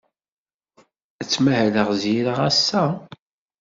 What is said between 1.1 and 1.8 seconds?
Ad tmahel